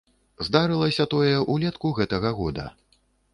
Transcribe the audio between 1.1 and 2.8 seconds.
тое ўлетку гэтага года.